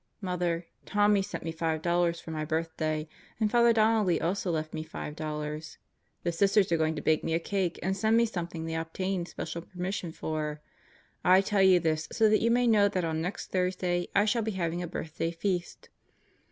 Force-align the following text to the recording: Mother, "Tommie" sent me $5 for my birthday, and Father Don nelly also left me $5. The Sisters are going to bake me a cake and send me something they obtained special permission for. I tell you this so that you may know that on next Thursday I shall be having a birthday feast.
Mother, 0.19 0.65
"Tommie" 0.83 1.21
sent 1.21 1.43
me 1.43 1.53
$5 1.53 2.19
for 2.23 2.31
my 2.31 2.43
birthday, 2.43 3.07
and 3.39 3.51
Father 3.51 3.71
Don 3.71 4.01
nelly 4.03 4.19
also 4.19 4.49
left 4.49 4.73
me 4.73 4.83
$5. 4.83 5.77
The 6.23 6.31
Sisters 6.31 6.71
are 6.71 6.77
going 6.77 6.95
to 6.95 7.03
bake 7.03 7.23
me 7.23 7.35
a 7.35 7.39
cake 7.39 7.77
and 7.83 7.95
send 7.95 8.17
me 8.17 8.25
something 8.25 8.65
they 8.65 8.73
obtained 8.73 9.27
special 9.27 9.61
permission 9.61 10.11
for. 10.11 10.59
I 11.23 11.39
tell 11.41 11.61
you 11.61 11.79
this 11.79 12.07
so 12.11 12.29
that 12.29 12.41
you 12.41 12.49
may 12.49 12.65
know 12.65 12.87
that 12.89 13.05
on 13.05 13.21
next 13.21 13.51
Thursday 13.51 14.07
I 14.15 14.25
shall 14.25 14.41
be 14.41 14.53
having 14.57 14.81
a 14.81 14.87
birthday 14.87 15.29
feast. 15.29 15.89